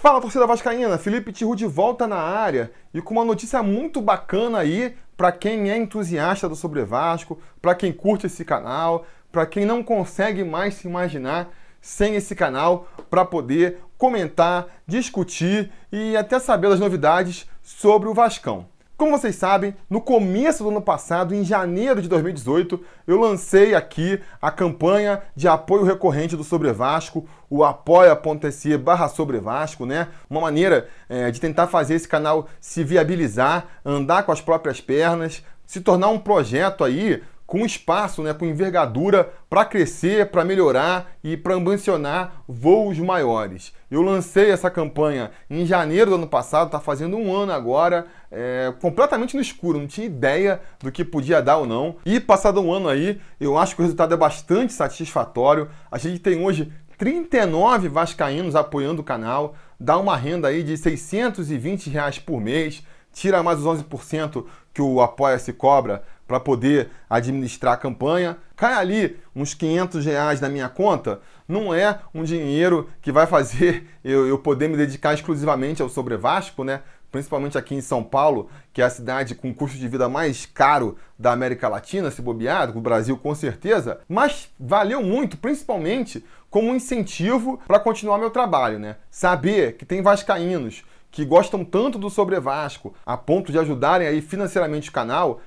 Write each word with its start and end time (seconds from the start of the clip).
Fala 0.00 0.18
torcida 0.18 0.46
vascaína, 0.46 0.96
Felipe 0.96 1.30
Tiru 1.30 1.54
de 1.54 1.66
volta 1.66 2.06
na 2.06 2.16
área 2.16 2.72
e 2.94 3.02
com 3.02 3.12
uma 3.12 3.24
notícia 3.24 3.62
muito 3.62 4.00
bacana 4.00 4.56
aí 4.56 4.96
para 5.14 5.30
quem 5.30 5.70
é 5.70 5.76
entusiasta 5.76 6.48
do 6.48 6.56
Sobre 6.56 6.82
Vasco, 6.86 7.38
para 7.60 7.74
quem 7.74 7.92
curte 7.92 8.24
esse 8.24 8.42
canal, 8.42 9.04
para 9.30 9.44
quem 9.44 9.66
não 9.66 9.82
consegue 9.82 10.42
mais 10.42 10.72
se 10.72 10.88
imaginar 10.88 11.50
sem 11.82 12.14
esse 12.14 12.34
canal 12.34 12.88
para 13.10 13.26
poder 13.26 13.82
comentar, 13.98 14.68
discutir 14.86 15.70
e 15.92 16.16
até 16.16 16.38
saber 16.38 16.70
das 16.70 16.80
novidades 16.80 17.46
sobre 17.62 18.08
o 18.08 18.14
Vascão. 18.14 18.69
Como 19.00 19.16
vocês 19.16 19.34
sabem, 19.36 19.74
no 19.88 19.98
começo 19.98 20.62
do 20.62 20.68
ano 20.68 20.82
passado, 20.82 21.34
em 21.34 21.42
janeiro 21.42 22.02
de 22.02 22.08
2018, 22.10 22.78
eu 23.06 23.18
lancei 23.18 23.74
aqui 23.74 24.20
a 24.42 24.50
campanha 24.50 25.22
de 25.34 25.48
apoio 25.48 25.84
recorrente 25.84 26.36
do 26.36 26.44
Sobre 26.44 26.70
Vasco, 26.70 27.26
o 27.48 27.64
apoia.se 27.64 28.76
barra 28.76 29.08
Sobre 29.08 29.38
Vasco, 29.38 29.86
né? 29.86 30.08
Uma 30.28 30.42
maneira 30.42 30.86
é, 31.08 31.30
de 31.30 31.40
tentar 31.40 31.66
fazer 31.66 31.94
esse 31.94 32.06
canal 32.06 32.46
se 32.60 32.84
viabilizar, 32.84 33.68
andar 33.82 34.24
com 34.24 34.32
as 34.32 34.42
próprias 34.42 34.82
pernas, 34.82 35.42
se 35.64 35.80
tornar 35.80 36.08
um 36.08 36.18
projeto 36.18 36.84
aí 36.84 37.22
com 37.50 37.66
espaço, 37.66 38.22
né, 38.22 38.32
com 38.32 38.46
envergadura 38.46 39.28
para 39.50 39.64
crescer, 39.64 40.30
para 40.30 40.44
melhorar 40.44 41.16
e 41.22 41.36
para 41.36 41.56
ambicionar 41.56 42.44
voos 42.46 42.96
maiores. 43.00 43.72
Eu 43.90 44.02
lancei 44.02 44.52
essa 44.52 44.70
campanha 44.70 45.32
em 45.50 45.66
janeiro 45.66 46.10
do 46.10 46.14
ano 46.14 46.28
passado, 46.28 46.66
está 46.66 46.78
fazendo 46.78 47.16
um 47.16 47.34
ano 47.34 47.50
agora, 47.50 48.06
é, 48.30 48.72
completamente 48.80 49.34
no 49.34 49.42
escuro, 49.42 49.80
não 49.80 49.88
tinha 49.88 50.06
ideia 50.06 50.60
do 50.78 50.92
que 50.92 51.04
podia 51.04 51.42
dar 51.42 51.56
ou 51.56 51.66
não. 51.66 51.96
E 52.06 52.20
passado 52.20 52.60
um 52.60 52.72
ano 52.72 52.88
aí, 52.88 53.20
eu 53.40 53.58
acho 53.58 53.74
que 53.74 53.80
o 53.80 53.84
resultado 53.84 54.14
é 54.14 54.16
bastante 54.16 54.72
satisfatório. 54.72 55.68
A 55.90 55.98
gente 55.98 56.20
tem 56.20 56.40
hoje 56.40 56.72
39 56.96 57.88
vascaínos 57.88 58.54
apoiando 58.54 59.00
o 59.00 59.04
canal, 59.04 59.56
dá 59.78 59.98
uma 59.98 60.16
renda 60.16 60.46
aí 60.46 60.62
de 60.62 60.76
620 60.76 61.90
reais 61.90 62.16
por 62.16 62.40
mês, 62.40 62.84
tira 63.12 63.42
mais 63.42 63.58
os 63.58 63.64
11% 63.64 64.44
que 64.72 64.80
o 64.80 65.00
Apoia-se 65.00 65.52
cobra 65.52 66.04
para 66.30 66.38
poder 66.38 66.90
administrar 67.08 67.74
a 67.74 67.76
campanha. 67.76 68.36
Cai 68.54 68.74
ali 68.74 69.16
uns 69.34 69.52
500 69.52 70.04
reais 70.04 70.40
na 70.40 70.48
minha 70.48 70.68
conta, 70.68 71.20
não 71.48 71.74
é 71.74 71.98
um 72.14 72.22
dinheiro 72.22 72.88
que 73.02 73.10
vai 73.10 73.26
fazer 73.26 73.84
eu, 74.04 74.28
eu 74.28 74.38
poder 74.38 74.68
me 74.68 74.76
dedicar 74.76 75.12
exclusivamente 75.12 75.82
ao 75.82 75.88
Sobre 75.88 76.16
Vasco, 76.16 76.62
né? 76.62 76.82
principalmente 77.10 77.58
aqui 77.58 77.74
em 77.74 77.80
São 77.80 78.04
Paulo, 78.04 78.48
que 78.72 78.80
é 78.80 78.84
a 78.84 78.90
cidade 78.90 79.34
com 79.34 79.50
o 79.50 79.54
custo 79.54 79.76
de 79.76 79.88
vida 79.88 80.08
mais 80.08 80.46
caro 80.46 80.96
da 81.18 81.32
América 81.32 81.68
Latina, 81.68 82.08
se 82.08 82.22
bobeado, 82.22 82.78
o 82.78 82.80
Brasil 82.80 83.16
com 83.16 83.34
certeza, 83.34 83.98
mas 84.08 84.48
valeu 84.56 85.02
muito, 85.02 85.36
principalmente 85.36 86.24
como 86.48 86.70
um 86.70 86.76
incentivo 86.76 87.60
para 87.66 87.80
continuar 87.80 88.18
meu 88.18 88.30
trabalho, 88.30 88.78
né? 88.78 88.94
Saber 89.10 89.72
que 89.72 89.84
tem 89.84 90.00
vascaínos 90.00 90.84
que 91.10 91.24
gostam 91.24 91.64
tanto 91.64 91.98
do 91.98 92.08
Sobre 92.08 92.38
Vasco, 92.38 92.94
a 93.04 93.16
ponto 93.16 93.50
de 93.50 93.58
ajudarem 93.58 94.06
aí 94.06 94.20
financeiramente 94.20 94.90
o 94.90 94.92
canal, 94.92 95.40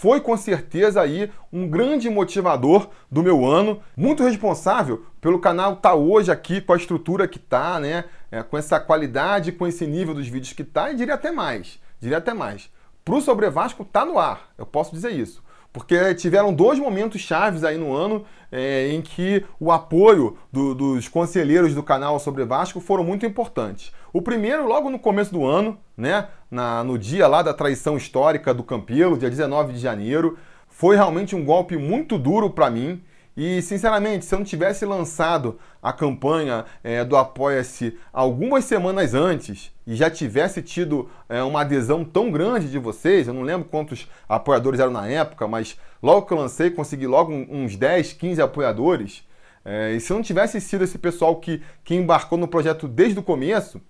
foi 0.00 0.18
com 0.18 0.34
certeza 0.34 1.02
aí 1.02 1.30
um 1.52 1.68
grande 1.68 2.08
motivador 2.08 2.88
do 3.10 3.22
meu 3.22 3.44
ano, 3.44 3.82
muito 3.94 4.24
responsável 4.24 5.04
pelo 5.20 5.38
canal 5.38 5.76
tá 5.76 5.94
hoje 5.94 6.32
aqui 6.32 6.58
com 6.58 6.72
a 6.72 6.76
estrutura 6.78 7.28
que 7.28 7.38
tá, 7.38 7.78
né? 7.78 8.04
É, 8.32 8.42
com 8.42 8.56
essa 8.56 8.80
qualidade, 8.80 9.52
com 9.52 9.66
esse 9.66 9.86
nível 9.86 10.14
dos 10.14 10.26
vídeos 10.26 10.54
que 10.54 10.64
tá, 10.64 10.90
e 10.90 10.96
diria 10.96 11.12
até 11.12 11.30
mais, 11.30 11.78
diria 12.00 12.16
até 12.16 12.32
mais. 12.32 12.70
Pro 13.04 13.20
Sobre 13.20 13.50
Vasco 13.50 13.84
tá 13.84 14.02
no 14.06 14.18
ar, 14.18 14.48
eu 14.56 14.64
posso 14.64 14.90
dizer 14.94 15.10
isso. 15.10 15.44
Porque 15.70 16.14
tiveram 16.14 16.54
dois 16.54 16.78
momentos 16.78 17.20
chaves 17.20 17.62
aí 17.62 17.76
no 17.76 17.94
ano 17.94 18.24
é, 18.50 18.88
em 18.88 19.02
que 19.02 19.44
o 19.60 19.70
apoio 19.70 20.38
do, 20.50 20.74
dos 20.74 21.08
conselheiros 21.08 21.74
do 21.74 21.82
canal 21.82 22.18
Sobre 22.18 22.46
Vasco 22.46 22.80
foram 22.80 23.04
muito 23.04 23.26
importantes. 23.26 23.92
O 24.12 24.20
primeiro, 24.20 24.66
logo 24.66 24.90
no 24.90 24.98
começo 24.98 25.32
do 25.32 25.46
ano, 25.46 25.78
né, 25.96 26.26
na, 26.50 26.82
no 26.82 26.98
dia 26.98 27.28
lá 27.28 27.42
da 27.42 27.54
traição 27.54 27.96
histórica 27.96 28.52
do 28.52 28.64
Campelo, 28.64 29.16
dia 29.16 29.30
19 29.30 29.72
de 29.74 29.78
janeiro, 29.78 30.36
foi 30.68 30.96
realmente 30.96 31.36
um 31.36 31.44
golpe 31.44 31.76
muito 31.76 32.18
duro 32.18 32.50
para 32.50 32.68
mim. 32.68 33.00
E, 33.36 33.62
sinceramente, 33.62 34.24
se 34.24 34.34
eu 34.34 34.40
não 34.40 34.44
tivesse 34.44 34.84
lançado 34.84 35.60
a 35.80 35.92
campanha 35.92 36.64
é, 36.82 37.04
do 37.04 37.16
Apoia-se 37.16 37.96
algumas 38.12 38.64
semanas 38.64 39.14
antes 39.14 39.72
e 39.86 39.94
já 39.94 40.10
tivesse 40.10 40.60
tido 40.60 41.08
é, 41.28 41.40
uma 41.44 41.60
adesão 41.60 42.04
tão 42.04 42.32
grande 42.32 42.68
de 42.68 42.78
vocês, 42.80 43.28
eu 43.28 43.34
não 43.34 43.42
lembro 43.42 43.68
quantos 43.68 44.08
apoiadores 44.28 44.80
eram 44.80 44.90
na 44.90 45.06
época, 45.06 45.46
mas 45.46 45.78
logo 46.02 46.26
que 46.26 46.32
eu 46.32 46.38
lancei, 46.38 46.70
consegui 46.70 47.06
logo 47.06 47.32
uns 47.32 47.76
10, 47.76 48.14
15 48.14 48.42
apoiadores. 48.42 49.24
É, 49.64 49.92
e 49.92 50.00
se 50.00 50.12
eu 50.12 50.16
não 50.16 50.22
tivesse 50.22 50.60
sido 50.60 50.82
esse 50.82 50.98
pessoal 50.98 51.36
que, 51.36 51.62
que 51.84 51.94
embarcou 51.94 52.36
no 52.36 52.48
projeto 52.48 52.88
desde 52.88 53.20
o 53.20 53.22
começo, 53.22 53.80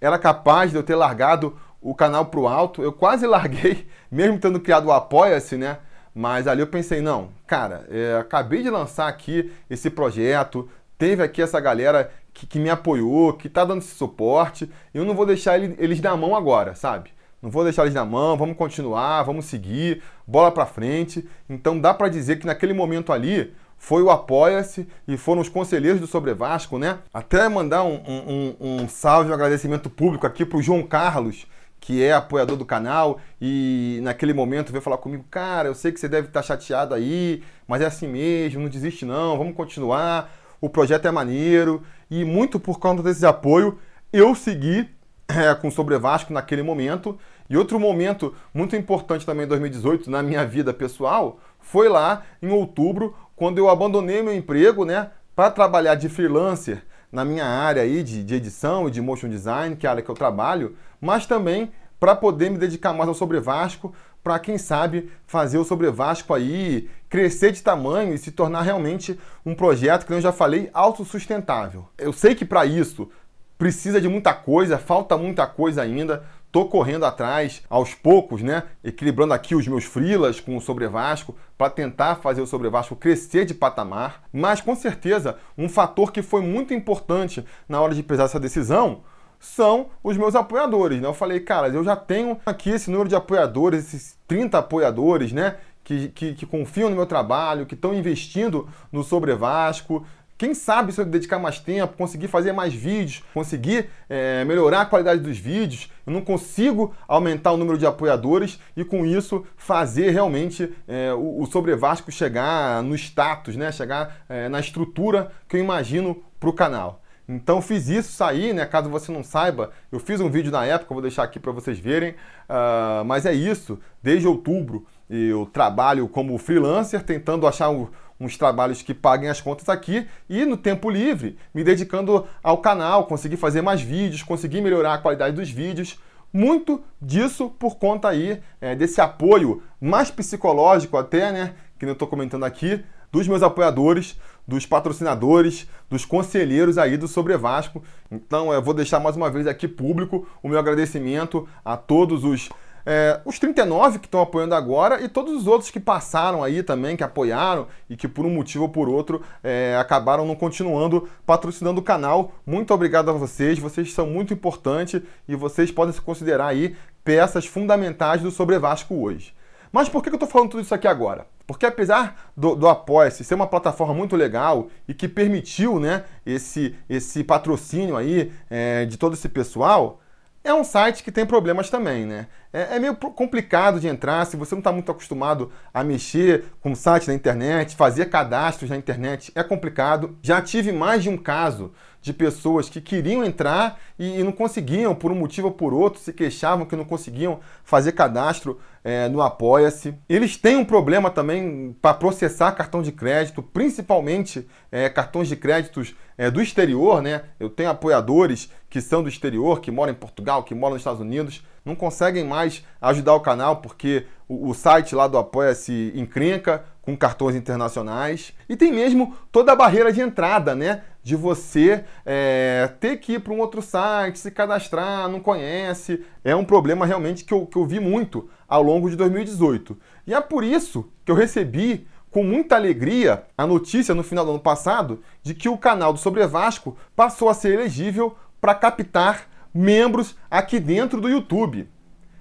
era 0.00 0.18
capaz 0.18 0.70
de 0.70 0.76
eu 0.76 0.82
ter 0.82 0.94
largado 0.94 1.56
o 1.80 1.94
canal 1.94 2.26
para 2.26 2.40
o 2.40 2.48
alto. 2.48 2.82
Eu 2.82 2.92
quase 2.92 3.26
larguei, 3.28 3.86
mesmo 4.10 4.38
tendo 4.38 4.60
criado 4.60 4.86
o 4.86 4.92
Apoia-se, 4.92 5.56
né? 5.56 5.78
Mas 6.14 6.48
ali 6.48 6.60
eu 6.60 6.66
pensei, 6.66 7.00
não, 7.00 7.28
cara, 7.46 7.86
é, 7.90 8.16
acabei 8.18 8.62
de 8.62 8.70
lançar 8.70 9.06
aqui 9.06 9.52
esse 9.70 9.88
projeto, 9.88 10.68
teve 10.96 11.22
aqui 11.22 11.40
essa 11.40 11.60
galera 11.60 12.10
que, 12.34 12.46
que 12.46 12.58
me 12.58 12.70
apoiou, 12.70 13.34
que 13.34 13.46
está 13.46 13.64
dando 13.64 13.82
esse 13.82 13.94
suporte, 13.94 14.68
eu 14.92 15.04
não 15.04 15.14
vou 15.14 15.24
deixar 15.24 15.56
ele, 15.58 15.76
eles 15.78 16.00
na 16.00 16.16
mão 16.16 16.34
agora, 16.34 16.74
sabe? 16.74 17.10
Não 17.40 17.50
vou 17.50 17.62
deixar 17.62 17.82
eles 17.82 17.94
na 17.94 18.04
mão, 18.04 18.36
vamos 18.36 18.56
continuar, 18.56 19.22
vamos 19.22 19.44
seguir, 19.44 20.02
bola 20.26 20.50
para 20.50 20.66
frente. 20.66 21.28
Então 21.48 21.78
dá 21.78 21.94
para 21.94 22.08
dizer 22.08 22.40
que 22.40 22.46
naquele 22.46 22.72
momento 22.72 23.12
ali 23.12 23.54
foi 23.78 24.02
o 24.02 24.10
Apoia-se 24.10 24.86
e 25.06 25.16
foram 25.16 25.40
os 25.40 25.48
conselheiros 25.48 26.00
do 26.00 26.06
Sobre 26.06 26.34
Vasco, 26.34 26.78
né? 26.78 26.98
Até 27.14 27.48
mandar 27.48 27.84
um, 27.84 27.94
um, 27.94 28.56
um 28.60 28.88
salve, 28.88 29.30
um 29.30 29.34
agradecimento 29.34 29.88
público 29.88 30.26
aqui 30.26 30.44
para 30.44 30.58
o 30.58 30.62
João 30.62 30.82
Carlos, 30.82 31.46
que 31.80 32.02
é 32.02 32.12
apoiador 32.12 32.56
do 32.56 32.66
canal 32.66 33.20
e 33.40 34.00
naquele 34.02 34.34
momento 34.34 34.72
veio 34.72 34.82
falar 34.82 34.98
comigo, 34.98 35.24
cara, 35.30 35.68
eu 35.68 35.74
sei 35.74 35.92
que 35.92 36.00
você 36.00 36.08
deve 36.08 36.26
estar 36.26 36.42
chateado 36.42 36.92
aí, 36.92 37.42
mas 37.66 37.80
é 37.80 37.86
assim 37.86 38.08
mesmo, 38.08 38.62
não 38.62 38.68
desiste 38.68 39.04
não, 39.04 39.38
vamos 39.38 39.54
continuar, 39.54 40.30
o 40.60 40.68
projeto 40.68 41.06
é 41.06 41.10
maneiro 41.10 41.82
e 42.10 42.24
muito 42.24 42.58
por 42.58 42.78
conta 42.80 43.02
desse 43.02 43.24
apoio 43.24 43.78
eu 44.12 44.34
segui 44.34 44.88
é, 45.28 45.54
com 45.54 45.70
Sobre 45.70 45.96
Vasco 45.98 46.32
naquele 46.32 46.62
momento. 46.62 47.18
E 47.50 47.56
outro 47.56 47.78
momento 47.78 48.34
muito 48.52 48.76
importante 48.76 49.24
também 49.24 49.44
em 49.44 49.48
2018 49.48 50.10
na 50.10 50.22
minha 50.22 50.44
vida 50.44 50.72
pessoal 50.74 51.38
foi 51.58 51.88
lá 51.88 52.22
em 52.42 52.50
outubro, 52.50 53.14
quando 53.38 53.58
eu 53.58 53.68
abandonei 53.68 54.20
meu 54.20 54.34
emprego, 54.34 54.84
né, 54.84 55.10
para 55.34 55.50
trabalhar 55.50 55.94
de 55.94 56.08
freelancer 56.08 56.82
na 57.10 57.24
minha 57.24 57.46
área 57.46 57.82
aí 57.82 58.02
de, 58.02 58.24
de 58.24 58.34
edição 58.34 58.88
e 58.88 58.90
de 58.90 59.00
motion 59.00 59.28
design, 59.28 59.76
que 59.76 59.86
é 59.86 59.88
a 59.88 59.92
área 59.92 60.02
que 60.02 60.10
eu 60.10 60.14
trabalho, 60.14 60.76
mas 61.00 61.24
também 61.24 61.70
para 62.00 62.14
poder 62.14 62.50
me 62.50 62.58
dedicar 62.58 62.92
mais 62.92 63.08
ao 63.08 63.14
Sobre 63.14 63.40
Vasco, 63.40 63.94
para 64.22 64.38
quem 64.38 64.58
sabe 64.58 65.10
fazer 65.26 65.58
o 65.58 65.64
Sobre 65.64 65.90
Vasco 65.90 66.34
aí 66.34 66.90
crescer 67.08 67.52
de 67.52 67.62
tamanho 67.62 68.12
e 68.12 68.18
se 68.18 68.32
tornar 68.32 68.62
realmente 68.62 69.18
um 69.46 69.54
projeto 69.54 70.04
que 70.04 70.12
eu 70.12 70.20
já 70.20 70.32
falei 70.32 70.68
autossustentável. 70.74 71.88
Eu 71.96 72.12
sei 72.12 72.34
que 72.34 72.44
para 72.44 72.66
isso 72.66 73.08
precisa 73.56 74.00
de 74.00 74.08
muita 74.08 74.34
coisa, 74.34 74.78
falta 74.78 75.16
muita 75.16 75.46
coisa 75.46 75.82
ainda. 75.82 76.24
Tô 76.50 76.64
correndo 76.64 77.04
atrás 77.04 77.62
aos 77.68 77.94
poucos, 77.94 78.42
né? 78.42 78.62
Equilibrando 78.82 79.34
aqui 79.34 79.54
os 79.54 79.68
meus 79.68 79.84
frilas 79.84 80.40
com 80.40 80.56
o 80.56 80.60
Sobre 80.62 80.88
Vasco 80.88 81.34
para 81.58 81.68
tentar 81.68 82.16
fazer 82.16 82.40
o 82.40 82.46
Sobre 82.46 82.70
Vasco 82.70 82.96
crescer 82.96 83.44
de 83.44 83.52
patamar. 83.52 84.22
Mas 84.32 84.60
com 84.60 84.74
certeza, 84.74 85.36
um 85.58 85.68
fator 85.68 86.10
que 86.10 86.22
foi 86.22 86.40
muito 86.40 86.72
importante 86.72 87.44
na 87.68 87.78
hora 87.80 87.94
de 87.94 88.02
pesar 88.02 88.24
essa 88.24 88.40
decisão 88.40 89.02
são 89.38 89.90
os 90.02 90.16
meus 90.16 90.34
apoiadores, 90.34 91.00
né? 91.00 91.06
Eu 91.06 91.14
falei, 91.14 91.40
cara, 91.40 91.68
eu 91.68 91.84
já 91.84 91.94
tenho 91.94 92.38
aqui 92.46 92.70
esse 92.70 92.90
número 92.90 93.10
de 93.10 93.14
apoiadores, 93.14 93.86
esses 93.86 94.18
30 94.26 94.58
apoiadores, 94.58 95.32
né? 95.32 95.56
Que, 95.84 96.08
que, 96.08 96.34
que 96.34 96.46
confiam 96.46 96.90
no 96.90 96.96
meu 96.96 97.06
trabalho, 97.06 97.66
que 97.66 97.74
estão 97.74 97.94
investindo 97.94 98.68
no 98.90 99.02
Sobre 99.02 99.34
Vasco, 99.34 100.04
quem 100.38 100.54
sabe 100.54 100.92
se 100.92 101.00
eu 101.00 101.04
dedicar 101.04 101.40
mais 101.40 101.58
tempo, 101.58 101.96
conseguir 101.96 102.28
fazer 102.28 102.52
mais 102.52 102.72
vídeos, 102.72 103.24
conseguir 103.34 103.90
é, 104.08 104.44
melhorar 104.44 104.82
a 104.82 104.86
qualidade 104.86 105.20
dos 105.20 105.36
vídeos, 105.36 105.90
eu 106.06 106.12
não 106.12 106.20
consigo 106.20 106.94
aumentar 107.08 107.50
o 107.50 107.56
número 107.56 107.76
de 107.76 107.84
apoiadores 107.84 108.60
e 108.76 108.84
com 108.84 109.04
isso 109.04 109.44
fazer 109.56 110.10
realmente 110.10 110.72
é, 110.86 111.12
o, 111.12 111.42
o 111.42 111.46
Sobre 111.46 111.74
Vasco 111.74 112.12
chegar 112.12 112.80
no 112.84 112.94
status, 112.94 113.56
né? 113.56 113.72
chegar 113.72 114.18
é, 114.28 114.48
na 114.48 114.60
estrutura 114.60 115.32
que 115.48 115.56
eu 115.56 115.60
imagino 115.60 116.22
para 116.38 116.48
o 116.48 116.52
canal. 116.52 117.02
Então 117.28 117.60
fiz 117.60 117.88
isso, 117.88 118.12
saí, 118.12 118.54
né? 118.54 118.64
Caso 118.64 118.88
você 118.88 119.12
não 119.12 119.22
saiba, 119.22 119.70
eu 119.92 120.00
fiz 120.00 120.18
um 120.18 120.30
vídeo 120.30 120.50
na 120.50 120.64
época, 120.64 120.94
vou 120.94 121.02
deixar 121.02 121.24
aqui 121.24 121.38
para 121.38 121.52
vocês 121.52 121.78
verem. 121.78 122.12
Uh, 122.12 123.04
mas 123.04 123.26
é 123.26 123.34
isso, 123.34 123.78
desde 124.02 124.26
outubro 124.26 124.86
eu 125.10 125.46
trabalho 125.46 126.06
como 126.06 126.36
freelancer, 126.36 127.02
tentando 127.02 127.46
achar 127.46 127.70
um, 127.70 127.88
uns 128.20 128.36
trabalhos 128.36 128.82
que 128.82 128.92
paguem 128.92 129.28
as 129.28 129.40
contas 129.40 129.68
aqui 129.68 130.06
e 130.28 130.44
no 130.44 130.56
tempo 130.56 130.90
livre 130.90 131.38
me 131.54 131.62
dedicando 131.62 132.26
ao 132.42 132.58
canal, 132.58 133.06
conseguir 133.06 133.36
fazer 133.36 133.62
mais 133.62 133.80
vídeos, 133.80 134.22
conseguir 134.22 134.60
melhorar 134.60 134.94
a 134.94 134.98
qualidade 134.98 135.36
dos 135.36 135.50
vídeos. 135.50 135.98
Muito 136.32 136.82
disso 137.00 137.48
por 137.58 137.76
conta 137.76 138.08
aí 138.08 138.40
é, 138.60 138.74
desse 138.74 139.00
apoio 139.00 139.62
mais 139.80 140.10
psicológico 140.10 140.96
até, 140.96 141.32
né? 141.32 141.54
Que 141.78 141.86
eu 141.86 141.92
estou 141.92 142.08
comentando 142.08 142.44
aqui, 142.44 142.84
dos 143.10 143.26
meus 143.26 143.42
apoiadores, 143.42 144.18
dos 144.46 144.66
patrocinadores, 144.66 145.66
dos 145.88 146.04
conselheiros 146.04 146.78
aí 146.78 146.96
do 146.96 147.08
Sobre 147.08 147.36
Vasco. 147.36 147.82
Então 148.10 148.52
eu 148.52 148.62
vou 148.62 148.74
deixar 148.74 149.00
mais 149.00 149.16
uma 149.16 149.30
vez 149.30 149.46
aqui 149.46 149.68
público 149.68 150.26
o 150.42 150.48
meu 150.48 150.58
agradecimento 150.58 151.48
a 151.64 151.76
todos 151.76 152.24
os 152.24 152.48
é, 152.90 153.20
os 153.26 153.38
39 153.38 153.98
que 153.98 154.06
estão 154.06 154.22
apoiando 154.22 154.54
agora 154.54 155.02
e 155.02 155.10
todos 155.10 155.34
os 155.34 155.46
outros 155.46 155.70
que 155.70 155.78
passaram 155.78 156.42
aí 156.42 156.62
também, 156.62 156.96
que 156.96 157.04
apoiaram 157.04 157.66
e 157.90 157.94
que 157.94 158.08
por 158.08 158.24
um 158.24 158.30
motivo 158.30 158.64
ou 158.64 158.70
por 158.70 158.88
outro 158.88 159.20
é, 159.44 159.76
acabaram 159.78 160.24
não 160.24 160.34
continuando 160.34 161.06
patrocinando 161.26 161.80
o 161.80 161.84
canal. 161.84 162.32
Muito 162.46 162.72
obrigado 162.72 163.10
a 163.10 163.12
vocês, 163.12 163.58
vocês 163.58 163.92
são 163.92 164.06
muito 164.06 164.32
importantes 164.32 165.02
e 165.28 165.36
vocês 165.36 165.70
podem 165.70 165.92
se 165.92 166.00
considerar 166.00 166.46
aí 166.46 166.74
peças 167.04 167.44
fundamentais 167.44 168.22
do 168.22 168.30
Sobre 168.30 168.58
Vasco 168.58 168.94
hoje. 168.94 169.34
Mas 169.70 169.90
por 169.90 170.02
que 170.02 170.08
eu 170.08 170.14
estou 170.14 170.26
falando 170.26 170.52
tudo 170.52 170.62
isso 170.62 170.74
aqui 170.74 170.88
agora? 170.88 171.26
Porque 171.46 171.66
apesar 171.66 172.30
do, 172.34 172.54
do 172.54 172.66
Apoia-se 172.66 173.22
ser 173.22 173.34
uma 173.34 173.46
plataforma 173.46 173.92
muito 173.92 174.16
legal 174.16 174.68
e 174.88 174.94
que 174.94 175.06
permitiu 175.06 175.78
né, 175.78 176.04
esse, 176.24 176.74
esse 176.88 177.22
patrocínio 177.22 177.98
aí 177.98 178.32
é, 178.48 178.86
de 178.86 178.96
todo 178.96 179.12
esse 179.12 179.28
pessoal, 179.28 180.00
é 180.44 180.54
um 180.54 180.64
site 180.64 181.02
que 181.02 181.12
tem 181.12 181.26
problemas 181.26 181.68
também, 181.68 182.06
né? 182.06 182.26
É, 182.52 182.76
é 182.76 182.78
meio 182.78 182.96
complicado 182.96 183.78
de 183.78 183.88
entrar 183.88 184.24
se 184.24 184.36
você 184.36 184.54
não 184.54 184.60
está 184.60 184.72
muito 184.72 184.90
acostumado 184.90 185.52
a 185.72 185.84
mexer 185.84 186.44
com 186.60 186.74
site 186.74 187.08
na 187.08 187.14
internet, 187.14 187.76
fazer 187.76 188.06
cadastros 188.06 188.70
na 188.70 188.76
internet, 188.76 189.30
é 189.34 189.42
complicado. 189.42 190.16
Já 190.22 190.40
tive 190.40 190.72
mais 190.72 191.02
de 191.02 191.10
um 191.10 191.16
caso 191.16 191.72
de 192.08 192.12
pessoas 192.14 192.68
que 192.68 192.80
queriam 192.80 193.22
entrar 193.22 193.78
e, 193.98 194.18
e 194.18 194.22
não 194.22 194.32
conseguiam, 194.32 194.94
por 194.94 195.12
um 195.12 195.14
motivo 195.14 195.48
ou 195.48 195.52
por 195.52 195.72
outro, 195.74 196.00
se 196.00 196.12
queixavam 196.12 196.66
que 196.66 196.74
não 196.74 196.84
conseguiam 196.84 197.40
fazer 197.62 197.92
cadastro 197.92 198.58
é, 198.82 199.08
no 199.08 199.20
Apoia-se. 199.20 199.94
Eles 200.08 200.36
têm 200.36 200.56
um 200.56 200.64
problema 200.64 201.10
também 201.10 201.76
para 201.82 201.94
processar 201.94 202.52
cartão 202.52 202.82
de 202.82 202.90
crédito, 202.90 203.42
principalmente 203.42 204.48
é, 204.72 204.88
cartões 204.88 205.28
de 205.28 205.36
créditos 205.36 205.94
é, 206.16 206.30
do 206.30 206.40
exterior, 206.40 207.02
né? 207.02 207.22
Eu 207.38 207.50
tenho 207.50 207.70
apoiadores 207.70 208.50
que 208.70 208.80
são 208.80 209.02
do 209.02 209.08
exterior, 209.08 209.60
que 209.60 209.70
moram 209.70 209.92
em 209.92 209.96
Portugal, 209.96 210.42
que 210.42 210.54
moram 210.54 210.74
nos 210.74 210.80
Estados 210.80 211.00
Unidos, 211.00 211.44
não 211.64 211.74
conseguem 211.74 212.24
mais 212.24 212.64
ajudar 212.80 213.14
o 213.14 213.20
canal 213.20 213.56
porque 213.56 214.06
o, 214.26 214.48
o 214.48 214.54
site 214.54 214.94
lá 214.94 215.06
do 215.06 215.18
Apoia-se 215.18 215.92
encrenca 215.94 216.64
com 216.88 216.96
cartões 216.96 217.36
internacionais. 217.36 218.32
E 218.48 218.56
tem 218.56 218.72
mesmo 218.72 219.14
toda 219.30 219.52
a 219.52 219.56
barreira 219.56 219.92
de 219.92 220.00
entrada, 220.00 220.54
né? 220.54 220.82
De 221.02 221.16
você 221.16 221.84
é, 222.04 222.70
ter 222.80 222.98
que 222.98 223.14
ir 223.14 223.20
para 223.20 223.32
um 223.32 223.40
outro 223.40 223.62
site, 223.62 224.18
se 224.18 224.30
cadastrar, 224.30 225.08
não 225.08 225.20
conhece. 225.20 226.04
É 226.22 226.34
um 226.36 226.44
problema 226.44 226.84
realmente 226.84 227.24
que 227.24 227.32
eu, 227.32 227.46
que 227.46 227.56
eu 227.56 227.66
vi 227.66 227.80
muito 227.80 228.28
ao 228.46 228.62
longo 228.62 228.90
de 228.90 228.96
2018. 228.96 229.78
E 230.06 230.14
é 230.14 230.20
por 230.20 230.44
isso 230.44 230.90
que 231.04 231.10
eu 231.10 231.16
recebi 231.16 231.86
com 232.10 232.22
muita 232.22 232.56
alegria 232.56 233.24
a 233.36 233.46
notícia 233.46 233.94
no 233.94 234.02
final 234.02 234.24
do 234.24 234.32
ano 234.32 234.40
passado 234.40 235.02
de 235.22 235.34
que 235.34 235.48
o 235.48 235.58
canal 235.58 235.92
do 235.92 235.98
Sobre 235.98 236.26
Vasco 236.26 236.76
passou 236.96 237.28
a 237.28 237.34
ser 237.34 237.54
elegível 237.54 238.16
para 238.40 238.54
captar 238.54 239.28
membros 239.52 240.16
aqui 240.30 240.60
dentro 240.60 241.00
do 241.00 241.08
YouTube. 241.08 241.68